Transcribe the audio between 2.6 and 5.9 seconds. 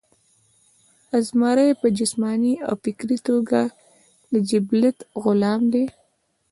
او فکري توګه د جبلت غلام دے